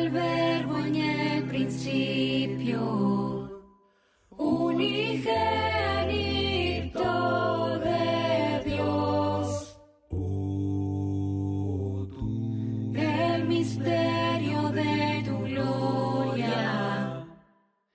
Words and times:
el 0.00 0.10
verbo 0.10 0.78
en 0.78 0.96
el 0.96 1.44
principio, 1.44 2.80
unigénito 4.30 5.38
de 7.80 8.62
Dios. 8.64 9.78
El 12.94 13.44
misterio 13.46 14.70
de 14.70 15.22
tu 15.26 15.38
gloria, 15.40 17.26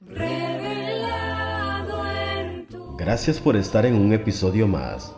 revelado 0.00 2.04
en 2.36 2.66
tu 2.66 2.96
Gracias 2.96 3.40
por 3.40 3.56
estar 3.56 3.86
en 3.86 3.94
un 3.94 4.12
episodio 4.12 4.68
más 4.68 5.14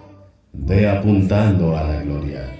de 0.52 0.88
Apuntando 0.88 1.76
a 1.76 1.82
la 1.82 2.02
Gloria. 2.02 2.54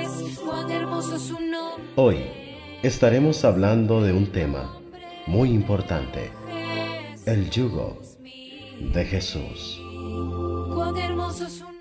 es, 0.00 0.38
cuán 0.38 0.70
hermoso 0.70 1.16
es 1.16 1.22
su 1.22 1.34
nombre. 1.34 1.84
Hoy 1.96 2.37
estaremos 2.82 3.44
hablando 3.44 4.02
de 4.02 4.12
un 4.12 4.26
tema 4.26 4.78
muy 5.26 5.50
importante, 5.50 6.30
el 7.26 7.50
yugo 7.50 8.00
de 8.92 9.04
Jesús. 9.04 9.82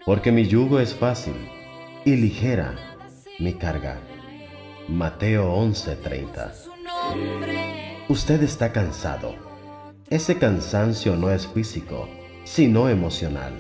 Porque 0.06 0.32
mi 0.32 0.48
yugo 0.48 0.80
es 0.80 0.96
fácil 0.96 1.36
y 2.04 2.16
ligera 2.16 2.76
mi 3.40 3.54
carga. 3.54 4.00
Mateo 4.88 5.54
11:30. 5.54 6.54
Su 6.54 6.72
nombre 6.84 7.98
Usted 8.10 8.42
está 8.42 8.72
cansado. 8.72 9.36
Ese 10.10 10.38
cansancio 10.38 11.18
no 11.18 11.30
es 11.30 11.46
físico, 11.46 12.08
sino 12.46 12.88
emocional. 12.88 13.54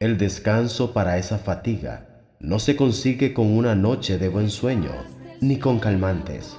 El 0.00 0.18
descanso 0.18 0.92
para 0.92 1.18
esa 1.18 1.38
fatiga 1.38 2.24
no 2.40 2.58
se 2.58 2.74
consigue 2.74 3.32
con 3.32 3.46
una 3.46 3.76
noche 3.76 4.18
de 4.18 4.28
buen 4.28 4.50
sueño, 4.50 4.90
ni 5.40 5.58
con 5.58 5.78
calmantes. 5.78 6.56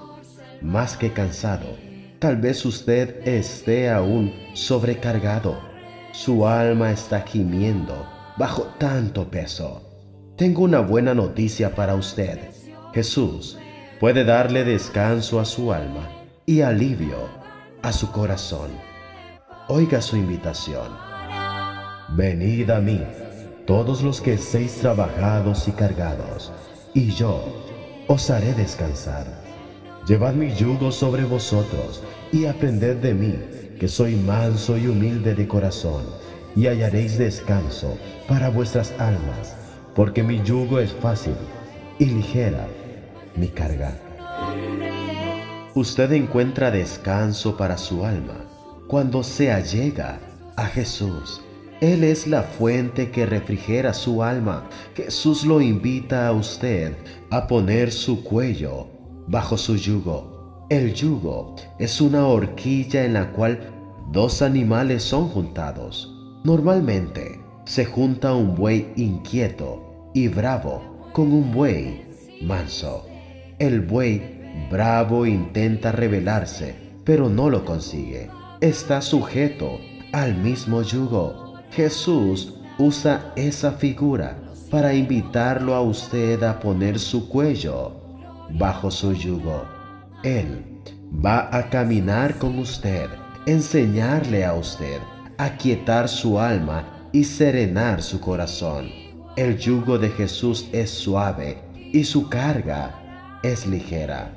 Más 0.61 0.97
que 0.97 1.13
cansado, 1.13 1.77
tal 2.19 2.37
vez 2.37 2.65
usted 2.65 3.27
esté 3.27 3.89
aún 3.89 4.33
sobrecargado. 4.53 5.59
Su 6.11 6.47
alma 6.47 6.91
está 6.91 7.21
gimiendo 7.21 8.05
bajo 8.37 8.63
tanto 8.77 9.29
peso. 9.29 9.81
Tengo 10.35 10.63
una 10.63 10.79
buena 10.79 11.13
noticia 11.13 11.75
para 11.75 11.95
usted. 11.95 12.39
Jesús 12.93 13.57
puede 13.99 14.23
darle 14.23 14.63
descanso 14.63 15.39
a 15.39 15.45
su 15.45 15.71
alma 15.71 16.09
y 16.45 16.61
alivio 16.61 17.29
a 17.81 17.91
su 17.93 18.11
corazón. 18.11 18.71
Oiga 19.67 20.01
su 20.01 20.17
invitación. 20.17 20.89
Venid 22.09 22.69
a 22.71 22.81
mí, 22.81 23.01
todos 23.65 24.01
los 24.01 24.19
que 24.19 24.33
estéis 24.33 24.75
trabajados 24.75 25.67
y 25.67 25.71
cargados, 25.71 26.51
y 26.93 27.11
yo 27.11 27.45
os 28.11 28.29
haré 28.29 28.53
descansar. 28.53 29.25
Llevad 30.05 30.33
mi 30.33 30.53
yugo 30.53 30.91
sobre 30.91 31.23
vosotros 31.23 32.03
y 32.33 32.45
aprended 32.45 32.97
de 32.97 33.13
mí, 33.13 33.35
que 33.79 33.87
soy 33.87 34.15
manso 34.15 34.77
y 34.77 34.87
humilde 34.87 35.33
de 35.33 35.47
corazón, 35.47 36.03
y 36.53 36.67
hallaréis 36.67 37.17
descanso 37.17 37.97
para 38.27 38.49
vuestras 38.49 38.91
almas, 38.99 39.55
porque 39.95 40.23
mi 40.23 40.41
yugo 40.43 40.79
es 40.79 40.91
fácil 40.91 41.35
y 41.99 42.05
ligera 42.05 42.67
mi 43.35 43.47
carga. 43.47 43.97
Usted 45.73 46.11
encuentra 46.11 46.69
descanso 46.69 47.55
para 47.55 47.77
su 47.77 48.05
alma 48.05 48.45
cuando 48.87 49.23
se 49.23 49.53
allega 49.53 50.19
a 50.57 50.65
Jesús. 50.65 51.41
Él 51.81 52.03
es 52.03 52.27
la 52.27 52.43
fuente 52.43 53.09
que 53.09 53.25
refrigera 53.25 53.91
su 53.95 54.21
alma. 54.21 54.69
Jesús 54.95 55.43
lo 55.43 55.59
invita 55.61 56.27
a 56.27 56.31
usted 56.31 56.95
a 57.31 57.47
poner 57.47 57.91
su 57.91 58.23
cuello 58.23 58.85
bajo 59.27 59.57
su 59.57 59.75
yugo. 59.77 60.67
El 60.69 60.93
yugo 60.93 61.55
es 61.79 61.99
una 61.99 62.27
horquilla 62.27 63.03
en 63.03 63.13
la 63.13 63.31
cual 63.31 63.59
dos 64.11 64.43
animales 64.43 65.01
son 65.01 65.27
juntados. 65.29 66.15
Normalmente 66.43 67.41
se 67.65 67.85
junta 67.85 68.35
un 68.35 68.53
buey 68.53 68.93
inquieto 68.95 70.11
y 70.13 70.27
bravo 70.27 71.09
con 71.13 71.33
un 71.33 71.51
buey 71.51 72.05
manso. 72.43 73.07
El 73.57 73.81
buey 73.81 74.21
bravo 74.69 75.25
intenta 75.25 75.91
rebelarse, 75.91 76.75
pero 77.03 77.27
no 77.27 77.49
lo 77.49 77.65
consigue. 77.65 78.29
Está 78.59 79.01
sujeto 79.01 79.79
al 80.13 80.35
mismo 80.35 80.83
yugo. 80.83 81.50
Jesús 81.71 82.53
usa 82.77 83.31
esa 83.37 83.71
figura 83.71 84.37
para 84.69 84.93
invitarlo 84.93 85.73
a 85.73 85.81
usted 85.81 86.43
a 86.43 86.59
poner 86.59 86.99
su 86.99 87.29
cuello 87.29 87.93
bajo 88.59 88.91
su 88.91 89.13
yugo. 89.13 89.63
Él 90.21 90.65
va 91.25 91.47
a 91.55 91.69
caminar 91.69 92.37
con 92.37 92.59
usted, 92.59 93.09
enseñarle 93.45 94.43
a 94.43 94.53
usted 94.53 94.99
a 95.37 95.55
quietar 95.55 96.09
su 96.09 96.39
alma 96.39 96.83
y 97.13 97.23
serenar 97.23 98.01
su 98.01 98.19
corazón. 98.19 98.89
El 99.37 99.57
yugo 99.57 99.97
de 99.97 100.09
Jesús 100.09 100.67
es 100.73 100.89
suave 100.89 101.61
y 101.93 102.03
su 102.03 102.27
carga 102.27 103.39
es 103.43 103.65
ligera. 103.65 104.33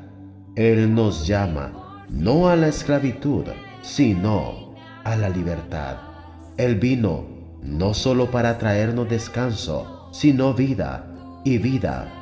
Él 0.55 0.95
nos 0.95 1.27
llama 1.27 2.05
no 2.09 2.49
a 2.49 2.55
la 2.55 2.69
esclavitud, 2.69 3.47
sino 3.83 4.77
a 5.03 5.17
la 5.17 5.29
libertad. 5.29 6.14
Él 6.57 6.77
vino 6.77 7.27
no 7.63 7.95
solo 7.95 8.31
para 8.31 8.59
traernos 8.59 9.09
descanso, 9.09 10.09
sino 10.13 10.55
vida 10.55 11.07
y 11.45 11.59
vida 11.59 12.13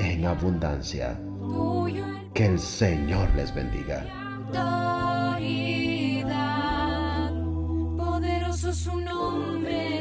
en 0.00 0.26
abundancia. 0.26 1.18
Que 2.34 2.46
el 2.46 2.58
Señor 2.58 3.28
les 3.34 3.54
bendiga. 3.54 4.04
Poderoso 7.96 8.72
su 8.72 9.00
nombre 9.00 9.98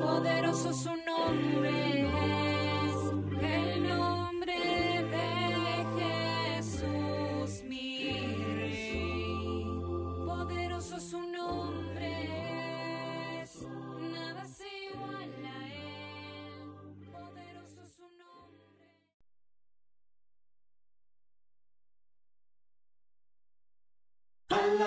poderoso 0.00 0.72
su 0.72 0.90
nombre 0.90 1.63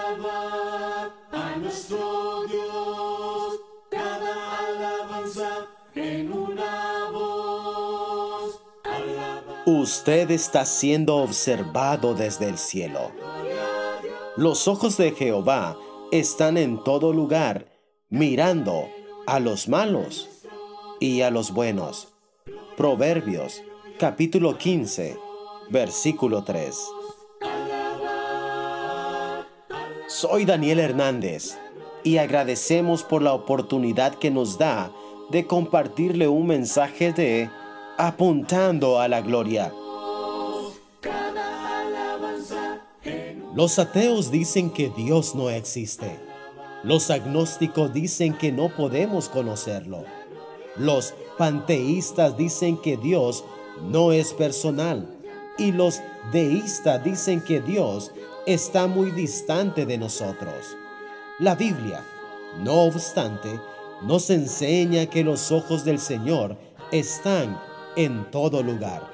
Alabad 0.07 1.11
a 1.31 1.57
nuestro 1.57 2.45
Dios, 2.47 3.59
cada 3.89 4.59
alabanza 4.59 5.67
en 5.95 6.31
una 6.31 7.09
voz. 7.11 8.61
Usted 9.65 10.31
está 10.31 10.65
siendo 10.65 11.17
observado 11.17 12.13
desde 12.13 12.47
el 12.47 12.57
cielo. 12.57 13.11
Los 14.37 14.67
ojos 14.67 14.95
de 14.95 15.11
Jehová 15.11 15.77
están 16.11 16.57
en 16.57 16.83
todo 16.83 17.11
lugar, 17.11 17.67
mirando 18.09 18.87
a 19.25 19.39
los 19.41 19.67
malos 19.67 20.29
y 21.01 21.21
a 21.21 21.31
los 21.31 21.51
buenos. 21.51 22.13
Proverbios 22.77 23.61
capítulo 23.99 24.57
15, 24.57 25.19
versículo 25.69 26.43
3. 26.45 26.96
Soy 30.19 30.45
Daniel 30.45 30.79
Hernández 30.79 31.59
y 32.03 32.17
agradecemos 32.17 33.03
por 33.03 33.21
la 33.21 33.33
oportunidad 33.33 34.15
que 34.15 34.31
nos 34.31 34.57
da 34.57 34.91
de 35.29 35.45
compartirle 35.45 36.27
un 36.27 36.47
mensaje 36.47 37.13
de 37.13 37.51
Apuntando 37.99 38.99
a 38.99 39.07
la 39.07 39.21
Gloria. 39.21 39.71
Los 43.53 43.77
ateos 43.77 44.31
dicen 44.31 44.71
que 44.71 44.89
Dios 44.89 45.35
no 45.35 45.51
existe. 45.51 46.17
Los 46.81 47.11
agnósticos 47.11 47.93
dicen 47.93 48.35
que 48.35 48.51
no 48.51 48.69
podemos 48.75 49.29
conocerlo. 49.29 50.03
Los 50.77 51.13
panteístas 51.37 52.35
dicen 52.35 52.77
que 52.77 52.97
Dios 52.97 53.45
no 53.83 54.11
es 54.11 54.33
personal. 54.33 55.15
Y 55.59 55.73
los 55.73 56.01
deístas 56.31 57.03
dicen 57.03 57.39
que 57.39 57.61
Dios 57.61 58.11
está 58.47 58.87
muy 58.87 59.11
distante 59.11 59.85
de 59.85 59.97
nosotros. 59.97 60.77
La 61.37 61.53
Biblia, 61.53 62.01
no 62.63 62.83
obstante, 62.83 63.59
nos 64.03 64.29
enseña 64.29 65.05
que 65.07 65.25
los 65.25 65.51
ojos 65.51 65.83
del 65.83 65.99
Señor 65.99 66.57
están 66.91 67.59
en 67.97 68.31
todo 68.31 68.63
lugar. 68.63 69.11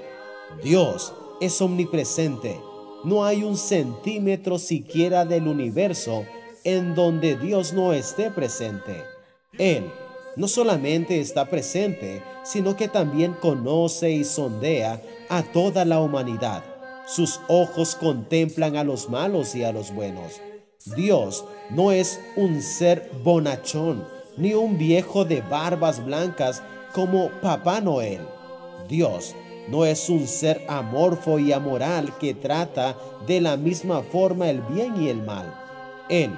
Dios 0.63 1.15
es 1.41 1.59
omnipresente. 1.61 2.61
No 3.03 3.25
hay 3.25 3.43
un 3.43 3.57
centímetro 3.57 4.59
siquiera 4.59 5.25
del 5.25 5.47
universo 5.47 6.25
en 6.63 6.93
donde 6.93 7.35
Dios 7.35 7.73
no 7.73 7.91
esté 7.91 8.29
presente. 8.29 9.03
Él 9.57 9.91
no 10.35 10.47
solamente 10.47 11.19
está 11.19 11.49
presente, 11.49 12.21
sino 12.43 12.77
que 12.77 12.87
también 12.87 13.33
conoce 13.33 14.11
y 14.11 14.23
sondea 14.23 15.01
a 15.27 15.41
toda 15.41 15.85
la 15.85 15.99
humanidad. 15.99 16.72
Sus 17.05 17.41
ojos 17.47 17.95
contemplan 17.95 18.77
a 18.77 18.83
los 18.83 19.09
malos 19.09 19.55
y 19.55 19.63
a 19.63 19.73
los 19.73 19.93
buenos. 19.93 20.39
Dios 20.95 21.45
no 21.69 21.91
es 21.91 22.19
un 22.35 22.61
ser 22.61 23.09
bonachón, 23.23 24.05
ni 24.37 24.53
un 24.53 24.77
viejo 24.77 25.25
de 25.25 25.41
barbas 25.41 26.03
blancas 26.03 26.63
como 26.93 27.29
Papá 27.41 27.81
Noel. 27.81 28.21
Dios 28.87 29.35
no 29.69 29.85
es 29.85 30.09
un 30.09 30.27
ser 30.27 30.63
amorfo 30.67 31.39
y 31.39 31.51
amoral 31.51 32.17
que 32.17 32.33
trata 32.33 32.97
de 33.27 33.41
la 33.41 33.57
misma 33.57 34.01
forma 34.01 34.49
el 34.49 34.61
bien 34.61 35.01
y 35.01 35.09
el 35.09 35.21
mal. 35.23 35.53
Él 36.09 36.31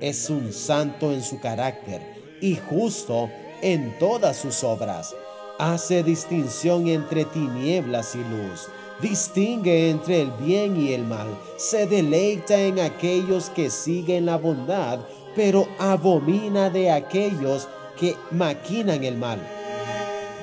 es 0.00 0.30
un 0.30 0.52
santo 0.52 1.12
en 1.12 1.22
su 1.22 1.38
carácter 1.38 2.02
y 2.40 2.56
justo 2.56 3.30
en 3.60 3.98
todas 3.98 4.36
sus 4.36 4.64
obras. 4.64 5.14
Hace 5.58 6.02
distinción 6.02 6.88
entre 6.88 7.24
tinieblas 7.24 8.14
y 8.14 8.18
luz. 8.18 8.68
Distingue 9.00 9.90
entre 9.90 10.22
el 10.22 10.30
bien 10.32 10.80
y 10.80 10.92
el 10.92 11.04
mal. 11.04 11.28
Se 11.56 11.86
deleita 11.86 12.60
en 12.60 12.80
aquellos 12.80 13.50
que 13.50 13.70
siguen 13.70 14.26
la 14.26 14.36
bondad, 14.36 15.00
pero 15.34 15.68
abomina 15.78 16.70
de 16.70 16.90
aquellos 16.90 17.68
que 17.98 18.16
maquinan 18.30 19.04
el 19.04 19.16
mal. 19.16 19.40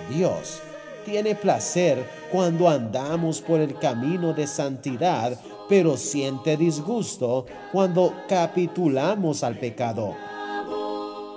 Dios 0.09 0.61
tiene 1.05 1.35
placer 1.35 2.05
cuando 2.31 2.69
andamos 2.69 3.41
por 3.41 3.59
el 3.59 3.77
camino 3.77 4.33
de 4.33 4.45
santidad, 4.47 5.39
pero 5.67 5.97
siente 5.97 6.57
disgusto 6.57 7.45
cuando 7.71 8.13
capitulamos 8.27 9.43
al 9.43 9.57
pecado. 9.57 10.15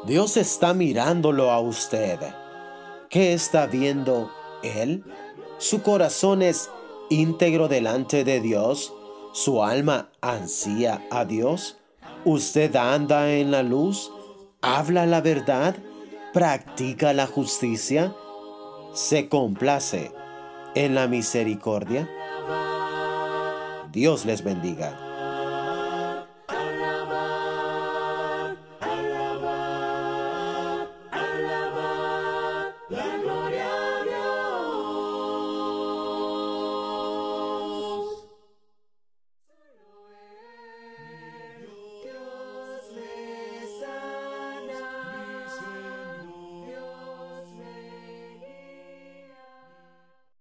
Dios 0.06 0.36
está 0.36 0.74
mirándolo 0.74 1.50
a 1.50 1.60
usted. 1.60 2.18
¿Qué 3.12 3.34
está 3.34 3.66
viendo 3.66 4.30
Él? 4.62 5.04
Su 5.58 5.82
corazón 5.82 6.40
es 6.40 6.70
íntegro 7.10 7.68
delante 7.68 8.24
de 8.24 8.40
Dios. 8.40 8.94
Su 9.34 9.62
alma 9.62 10.08
ansía 10.22 11.06
a 11.10 11.26
Dios. 11.26 11.76
Usted 12.24 12.74
anda 12.74 13.30
en 13.30 13.50
la 13.50 13.62
luz, 13.62 14.10
habla 14.62 15.04
la 15.04 15.20
verdad, 15.20 15.76
practica 16.32 17.12
la 17.12 17.26
justicia, 17.26 18.16
se 18.94 19.28
complace 19.28 20.10
en 20.74 20.94
la 20.94 21.06
misericordia. 21.06 22.08
Dios 23.92 24.24
les 24.24 24.42
bendiga. 24.42 25.11